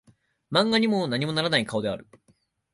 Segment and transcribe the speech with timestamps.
[0.51, 2.07] 漫画にも何もならない顔である